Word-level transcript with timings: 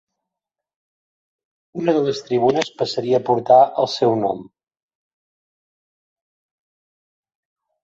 Una 1.81 1.93
de 1.97 2.01
les 2.07 2.21
tribunes 2.29 2.71
passaria 2.79 3.19
a 3.21 3.25
portar 3.29 3.59
el 3.85 3.91
seu 3.97 4.17
nom. 4.25 4.43